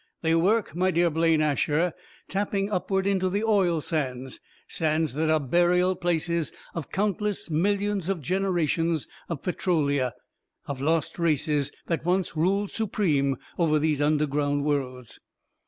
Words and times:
They 0.23 0.33
work, 0.33 0.75
my 0.75 0.89
dear 0.89 1.11
Blaine 1.11 1.41
Asher, 1.41 1.93
tapping 2.27 2.71
upward 2.71 3.05
into 3.05 3.29
the 3.29 3.43
oil 3.43 3.81
sands; 3.81 4.39
sands 4.67 5.13
that 5.13 5.29
are 5.29 5.39
burial 5.39 5.95
places 5.95 6.51
of 6.73 6.89
countless 6.89 7.51
millions 7.51 8.09
of 8.09 8.19
generations 8.19 9.07
of 9.29 9.43
Petrolia; 9.43 10.15
of 10.65 10.81
lost 10.81 11.19
races 11.19 11.71
that 11.85 12.03
once 12.03 12.35
ruled 12.35 12.71
supreme 12.71 13.37
over 13.59 13.77
these 13.77 14.01
underground 14.01 14.63
worlds. 14.63 15.19